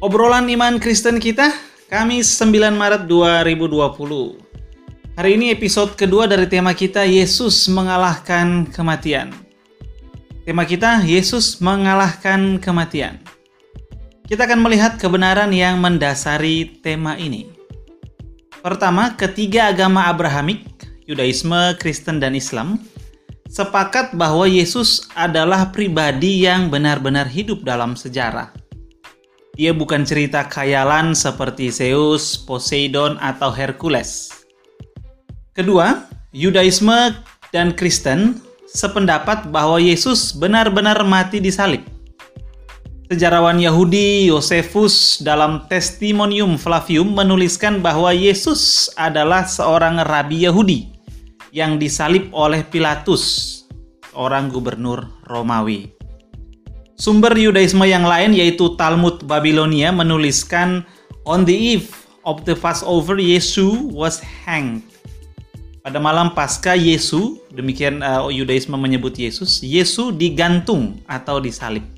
Obrolan 0.00 0.48
iman 0.48 0.80
Kristen 0.80 1.20
kita, 1.20 1.52
Kamis 1.92 2.32
9 2.40 2.72
Maret 2.72 3.04
2020. 3.04 4.32
Hari 5.12 5.30
ini 5.36 5.52
episode 5.52 5.92
kedua 5.92 6.24
dari 6.24 6.48
tema 6.48 6.72
kita 6.72 7.04
Yesus 7.04 7.68
mengalahkan 7.68 8.64
kematian. 8.72 9.28
Tema 10.48 10.64
kita 10.64 11.04
Yesus 11.04 11.60
mengalahkan 11.60 12.56
kematian. 12.56 13.20
Kita 14.24 14.48
akan 14.48 14.64
melihat 14.64 14.96
kebenaran 14.96 15.52
yang 15.52 15.76
mendasari 15.76 16.80
tema 16.80 17.20
ini. 17.20 17.52
Pertama, 18.64 19.12
ketiga 19.20 19.68
agama 19.68 20.08
Abrahamik, 20.08 20.64
Yudaisme, 21.04 21.76
Kristen, 21.76 22.24
dan 22.24 22.32
Islam, 22.32 22.80
sepakat 23.52 24.16
bahwa 24.16 24.48
Yesus 24.48 25.12
adalah 25.12 25.68
pribadi 25.68 26.48
yang 26.48 26.72
benar-benar 26.72 27.28
hidup 27.28 27.68
dalam 27.68 27.92
sejarah. 27.92 28.59
Dia 29.58 29.74
bukan 29.74 30.06
cerita 30.06 30.46
khayalan 30.46 31.14
seperti 31.14 31.74
Zeus, 31.74 32.38
Poseidon, 32.38 33.18
atau 33.18 33.50
Hercules. 33.50 34.30
Kedua, 35.50 36.06
Yudaisme 36.30 37.18
dan 37.50 37.74
Kristen 37.74 38.38
sependapat 38.70 39.50
bahwa 39.50 39.82
Yesus 39.82 40.30
benar-benar 40.30 41.02
mati 41.02 41.42
di 41.42 41.50
salib. 41.50 41.82
Sejarawan 43.10 43.58
Yahudi 43.58 44.30
Josephus 44.30 45.18
dalam 45.18 45.66
Testimonium 45.66 46.54
Flavium 46.54 47.10
menuliskan 47.10 47.82
bahwa 47.82 48.14
Yesus 48.14 48.86
adalah 48.94 49.42
seorang 49.50 49.98
rabi 50.06 50.46
Yahudi 50.46 50.94
yang 51.50 51.82
disalib 51.82 52.30
oleh 52.30 52.62
Pilatus, 52.62 53.66
orang 54.14 54.46
gubernur 54.46 55.10
Romawi. 55.26 55.99
Sumber 57.00 57.32
Yudaisme 57.32 57.88
yang 57.88 58.04
lain 58.04 58.36
yaitu 58.36 58.76
Talmud 58.76 59.24
Babilonia 59.24 59.88
menuliskan 59.88 60.84
on 61.24 61.48
the 61.48 61.56
eve 61.56 61.88
of 62.28 62.44
the 62.44 62.52
Passover 62.52 63.16
Yesu 63.16 63.88
was 63.88 64.20
hanged. 64.20 64.84
Pada 65.80 65.96
malam 65.96 66.36
pasca 66.36 66.76
Yesu, 66.76 67.40
demikian 67.56 68.04
uh, 68.04 68.28
Yudaisme 68.28 68.76
menyebut 68.76 69.16
Yesus, 69.16 69.64
Yesu 69.64 70.12
digantung 70.12 71.00
atau 71.08 71.40
disalib. 71.40 71.88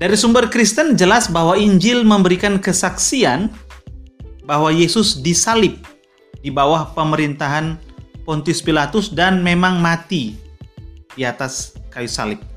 Dari 0.00 0.16
sumber 0.16 0.48
Kristen 0.48 0.96
jelas 0.96 1.28
bahwa 1.28 1.52
Injil 1.60 2.08
memberikan 2.08 2.56
kesaksian 2.56 3.52
bahwa 4.48 4.72
Yesus 4.72 5.20
disalib 5.20 5.76
di 6.40 6.48
bawah 6.48 6.88
pemerintahan 6.96 7.76
Pontius 8.24 8.64
Pilatus 8.64 9.12
dan 9.12 9.44
memang 9.44 9.76
mati 9.76 10.40
di 11.12 11.28
atas 11.28 11.76
kayu 11.92 12.08
salib. 12.08 12.53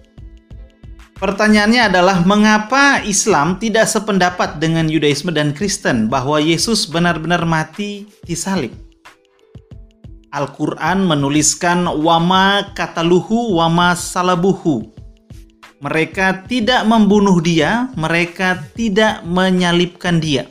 Pertanyaannya 1.18 1.90
adalah 1.90 2.22
mengapa 2.22 3.02
Islam 3.02 3.58
tidak 3.58 3.90
sependapat 3.90 4.62
dengan 4.62 4.86
Yudaisme 4.86 5.34
dan 5.34 5.50
Kristen 5.50 6.06
bahwa 6.14 6.38
Yesus 6.38 6.86
benar-benar 6.86 7.42
mati 7.42 8.06
di 8.22 8.38
salib? 8.38 8.70
Al-Quran 10.30 11.10
menuliskan 11.10 11.90
wama 11.90 12.70
kataluhu 12.78 13.58
wama 13.58 13.98
salabuhu. 13.98 14.94
Mereka 15.82 16.46
tidak 16.46 16.86
membunuh 16.86 17.42
dia, 17.42 17.90
mereka 17.98 18.62
tidak 18.78 19.26
menyalibkan 19.26 20.22
dia. 20.22 20.46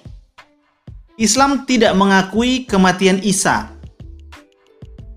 Islam 1.14 1.62
tidak 1.62 1.94
mengakui 1.94 2.66
kematian 2.66 3.22
Isa, 3.22 3.70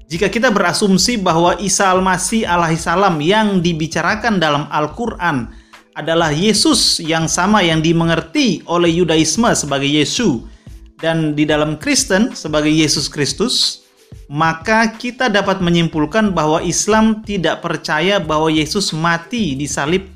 jika 0.10 0.26
kita 0.26 0.50
berasumsi 0.50 1.22
bahwa 1.22 1.54
Isa 1.62 1.94
Al-Masih 1.94 2.42
alaihissalam 2.42 3.22
yang 3.22 3.62
dibicarakan 3.62 4.42
dalam 4.42 4.66
Al-Quran 4.74 5.54
adalah 5.94 6.34
Yesus 6.34 6.98
yang 6.98 7.30
sama 7.30 7.62
yang 7.62 7.86
dimengerti 7.86 8.66
oleh 8.66 8.90
Yudaisme 8.90 9.54
sebagai 9.54 9.86
Yesus 9.86 10.50
dan 10.98 11.38
di 11.38 11.46
dalam 11.46 11.78
Kristen 11.78 12.34
sebagai 12.34 12.74
Yesus 12.74 13.06
Kristus, 13.06 13.86
maka 14.26 14.90
kita 14.98 15.30
dapat 15.30 15.62
menyimpulkan 15.62 16.34
bahwa 16.34 16.58
Islam 16.66 17.22
tidak 17.22 17.62
percaya 17.62 18.18
bahwa 18.18 18.50
Yesus 18.50 18.90
mati 18.98 19.54
di 19.54 19.70
salib 19.70 20.10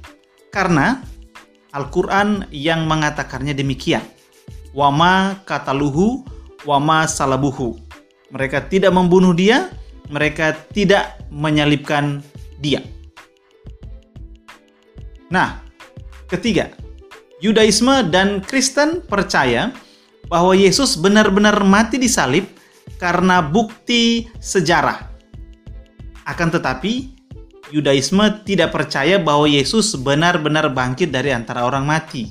karena 0.49 1.05
Al-Quran 1.69 2.49
yang 2.49 2.89
mengatakannya 2.89 3.53
demikian. 3.53 4.01
Wama 4.73 5.37
kataluhu, 5.45 6.25
wama 6.65 7.05
salabuhu. 7.05 7.77
Mereka 8.33 8.65
tidak 8.65 8.89
membunuh 8.89 9.37
dia, 9.37 9.69
mereka 10.11 10.55
tidak 10.73 11.19
menyalibkan 11.31 12.19
dia. 12.59 12.83
Nah, 15.31 15.63
ketiga, 16.29 16.71
Yudaisme 17.43 18.07
dan 18.07 18.39
Kristen 18.39 19.03
percaya 19.03 19.73
bahwa 20.29 20.55
Yesus 20.55 20.95
benar-benar 20.95 21.59
mati 21.65 21.99
di 21.99 22.07
salib 22.07 22.47
karena 23.01 23.43
bukti 23.43 24.29
sejarah. 24.39 25.11
Akan 26.23 26.53
tetapi, 26.53 27.11
Yudaisme 27.73 28.45
tidak 28.45 28.71
percaya 28.71 29.17
bahwa 29.17 29.49
Yesus 29.49 29.97
benar-benar 29.97 30.69
bangkit 30.71 31.09
dari 31.09 31.33
antara 31.33 31.65
orang 31.65 31.83
mati. 31.89 32.29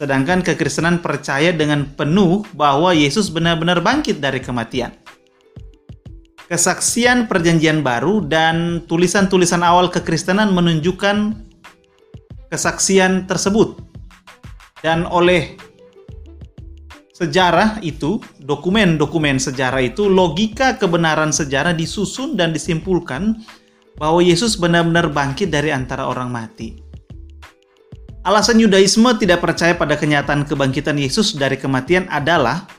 Sedangkan 0.00 0.42
kekristenan 0.42 0.98
percaya 0.98 1.54
dengan 1.54 1.86
penuh 1.94 2.42
bahwa 2.56 2.90
Yesus 2.90 3.30
benar-benar 3.30 3.78
bangkit 3.84 4.18
dari 4.18 4.42
kematian 4.42 5.03
kesaksian 6.54 7.26
perjanjian 7.26 7.82
baru 7.82 8.22
dan 8.22 8.86
tulisan-tulisan 8.86 9.66
awal 9.66 9.90
kekristenan 9.90 10.54
menunjukkan 10.54 11.34
kesaksian 12.46 13.26
tersebut. 13.26 13.82
Dan 14.78 15.02
oleh 15.02 15.58
sejarah 17.10 17.82
itu, 17.82 18.22
dokumen-dokumen 18.38 19.42
sejarah 19.42 19.82
itu, 19.82 20.06
logika 20.06 20.78
kebenaran 20.78 21.34
sejarah 21.34 21.74
disusun 21.74 22.38
dan 22.38 22.54
disimpulkan 22.54 23.42
bahwa 23.98 24.22
Yesus 24.22 24.54
benar-benar 24.54 25.10
bangkit 25.10 25.50
dari 25.50 25.74
antara 25.74 26.06
orang 26.06 26.30
mati. 26.30 26.78
Alasan 28.22 28.62
Yudaisme 28.62 29.10
tidak 29.18 29.42
percaya 29.42 29.74
pada 29.74 29.98
kenyataan 29.98 30.46
kebangkitan 30.46 31.02
Yesus 31.02 31.34
dari 31.34 31.58
kematian 31.58 32.06
adalah 32.06 32.70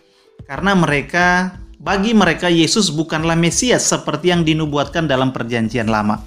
karena 0.48 0.72
mereka 0.80 1.60
bagi 1.80 2.16
mereka 2.16 2.48
Yesus 2.48 2.88
bukanlah 2.92 3.36
Mesias 3.36 3.84
seperti 3.84 4.32
yang 4.32 4.48
dinubuatkan 4.48 5.08
dalam 5.10 5.36
perjanjian 5.36 5.92
lama. 5.92 6.24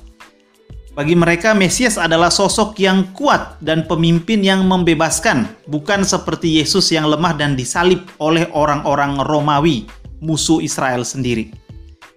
Bagi 0.98 1.14
mereka 1.14 1.54
Mesias 1.54 1.94
adalah 1.94 2.26
sosok 2.26 2.74
yang 2.82 3.14
kuat 3.14 3.62
dan 3.62 3.86
pemimpin 3.86 4.42
yang 4.42 4.66
membebaskan, 4.66 5.46
bukan 5.70 6.02
seperti 6.02 6.58
Yesus 6.58 6.90
yang 6.90 7.06
lemah 7.06 7.38
dan 7.38 7.54
disalib 7.54 8.02
oleh 8.18 8.50
orang-orang 8.50 9.22
Romawi, 9.22 9.86
musuh 10.18 10.58
Israel 10.58 11.06
sendiri. 11.06 11.54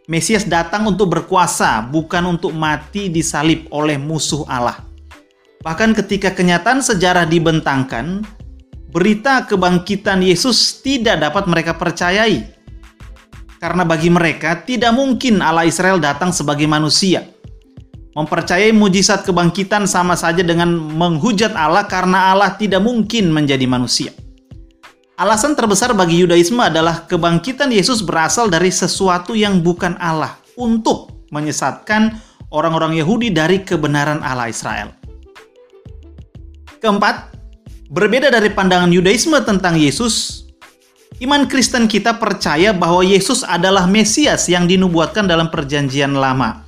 Mesias 0.09 0.49
datang 0.49 0.89
untuk 0.89 1.13
berkuasa, 1.13 1.85
bukan 1.93 2.35
untuk 2.35 2.57
mati 2.57 3.05
disalib 3.13 3.69
oleh 3.69 4.01
musuh 4.01 4.49
Allah. 4.49 4.81
Bahkan 5.61 5.93
ketika 6.01 6.33
kenyataan 6.33 6.81
sejarah 6.81 7.29
dibentangkan, 7.29 8.25
berita 8.89 9.45
kebangkitan 9.45 10.25
Yesus 10.25 10.81
tidak 10.81 11.21
dapat 11.21 11.45
mereka 11.45 11.77
percayai 11.77 12.60
karena 13.61 13.85
bagi 13.85 14.09
mereka 14.09 14.57
tidak 14.65 14.89
mungkin 14.97 15.37
Allah 15.37 15.69
Israel 15.69 16.01
datang 16.01 16.33
sebagai 16.33 16.65
manusia. 16.65 17.29
Mempercayai 18.17 18.73
mujizat 18.73 19.23
kebangkitan 19.23 19.85
sama 19.87 20.17
saja 20.19 20.41
dengan 20.43 20.73
menghujat 20.75 21.53
Allah 21.55 21.85
karena 21.85 22.33
Allah 22.33 22.57
tidak 22.57 22.83
mungkin 22.83 23.29
menjadi 23.31 23.63
manusia. 23.69 24.11
Alasan 25.15 25.53
terbesar 25.53 25.93
bagi 25.93 26.17
Yudaisme 26.19 26.59
adalah 26.59 27.05
kebangkitan 27.05 27.69
Yesus 27.69 28.01
berasal 28.01 28.49
dari 28.49 28.73
sesuatu 28.73 29.37
yang 29.37 29.61
bukan 29.61 29.95
Allah 30.01 30.35
untuk 30.57 31.29
menyesatkan 31.29 32.17
orang-orang 32.49 32.97
Yahudi 32.97 33.29
dari 33.29 33.61
kebenaran 33.61 34.19
Allah 34.25 34.49
Israel. 34.49 34.91
Keempat, 36.81 37.37
berbeda 37.93 38.33
dari 38.33 38.49
pandangan 38.49 38.89
Yudaisme 38.89 39.37
tentang 39.45 39.77
Yesus, 39.77 40.40
Iman 41.21 41.45
Kristen 41.45 41.85
kita 41.85 42.17
percaya 42.17 42.73
bahwa 42.73 43.05
Yesus 43.05 43.45
adalah 43.45 43.85
Mesias 43.85 44.49
yang 44.49 44.65
dinubuatkan 44.65 45.29
dalam 45.29 45.53
perjanjian 45.53 46.17
lama. 46.17 46.65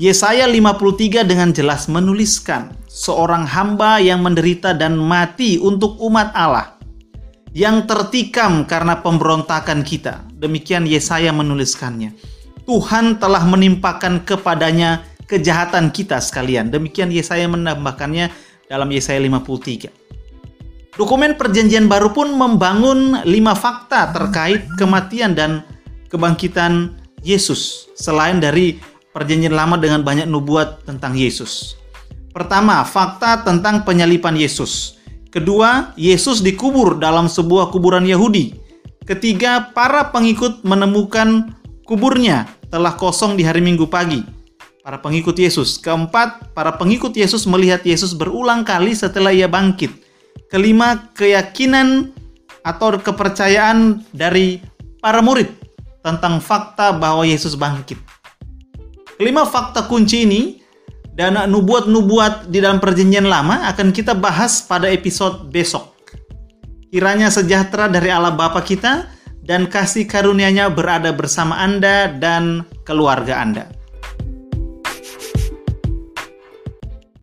Yesaya 0.00 0.48
53 0.48 1.28
dengan 1.28 1.52
jelas 1.52 1.92
menuliskan 1.92 2.72
seorang 2.88 3.44
hamba 3.44 4.00
yang 4.00 4.24
menderita 4.24 4.72
dan 4.72 4.96
mati 4.96 5.60
untuk 5.60 6.00
umat 6.00 6.32
Allah 6.32 6.80
yang 7.52 7.84
tertikam 7.84 8.64
karena 8.64 8.96
pemberontakan 9.04 9.84
kita. 9.84 10.24
Demikian 10.40 10.88
Yesaya 10.88 11.28
menuliskannya. 11.28 12.16
Tuhan 12.64 13.20
telah 13.20 13.44
menimpakan 13.44 14.24
kepadanya 14.24 15.04
kejahatan 15.28 15.92
kita 15.92 16.16
sekalian. 16.16 16.72
Demikian 16.72 17.12
Yesaya 17.12 17.44
menambahkannya 17.44 18.32
dalam 18.72 18.88
Yesaya 18.88 19.20
53. 19.20 20.01
Dokumen 20.92 21.40
perjanjian 21.40 21.88
baru 21.88 22.12
pun 22.12 22.36
membangun 22.36 23.24
lima 23.24 23.56
fakta 23.56 24.12
terkait 24.12 24.68
kematian 24.76 25.32
dan 25.32 25.64
kebangkitan 26.12 27.00
Yesus 27.24 27.88
selain 27.96 28.44
dari 28.44 28.76
perjanjian 29.16 29.56
lama 29.56 29.80
dengan 29.80 30.04
banyak 30.04 30.28
nubuat 30.28 30.84
tentang 30.84 31.16
Yesus. 31.16 31.80
Pertama, 32.36 32.84
fakta 32.84 33.40
tentang 33.40 33.88
penyalipan 33.88 34.36
Yesus. 34.36 35.00
Kedua, 35.32 35.96
Yesus 35.96 36.44
dikubur 36.44 37.00
dalam 37.00 37.24
sebuah 37.24 37.72
kuburan 37.72 38.04
Yahudi. 38.04 38.52
Ketiga, 39.08 39.72
para 39.72 40.12
pengikut 40.12 40.60
menemukan 40.60 41.56
kuburnya 41.88 42.52
telah 42.68 42.92
kosong 43.00 43.40
di 43.40 43.48
hari 43.48 43.64
Minggu 43.64 43.88
pagi. 43.88 44.24
Para 44.84 45.00
pengikut 45.00 45.36
Yesus. 45.40 45.80
Keempat, 45.80 46.52
para 46.52 46.76
pengikut 46.76 47.16
Yesus 47.16 47.48
melihat 47.48 47.80
Yesus 47.80 48.12
berulang 48.12 48.60
kali 48.60 48.92
setelah 48.92 49.32
ia 49.32 49.48
bangkit. 49.48 50.01
Kelima, 50.52 51.08
keyakinan 51.16 52.12
atau 52.60 53.00
kepercayaan 53.00 54.04
dari 54.12 54.60
para 55.00 55.24
murid 55.24 55.48
tentang 56.04 56.44
fakta 56.44 56.92
bahwa 56.92 57.24
Yesus 57.24 57.56
bangkit. 57.56 57.96
Kelima 59.16 59.48
fakta 59.48 59.88
kunci 59.88 60.28
ini 60.28 60.42
dan 61.16 61.40
nubuat-nubuat 61.48 62.52
di 62.52 62.60
dalam 62.60 62.84
perjanjian 62.84 63.24
lama 63.24 63.64
akan 63.72 63.96
kita 63.96 64.12
bahas 64.12 64.60
pada 64.68 64.92
episode 64.92 65.48
besok. 65.48 65.96
Kiranya 66.92 67.32
sejahtera 67.32 67.88
dari 67.88 68.12
Allah 68.12 68.36
Bapa 68.36 68.60
kita 68.60 69.08
dan 69.40 69.64
kasih 69.72 70.04
karunia-Nya 70.04 70.68
berada 70.68 71.16
bersama 71.16 71.64
Anda 71.64 72.12
dan 72.12 72.68
keluarga 72.84 73.40
Anda. 73.40 73.81